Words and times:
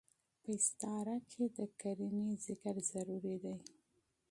په 0.43 0.49
استعاره 0.59 1.15
کښي 1.27 1.45
د 1.57 1.59
قرينې 1.81 2.29
ذکر 2.45 2.75
ضروري 2.91 3.35
دئ. 3.43 3.57